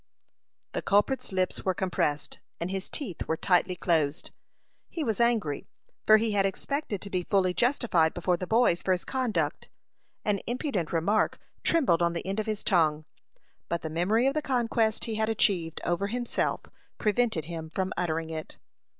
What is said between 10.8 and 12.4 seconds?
remark trembled on the end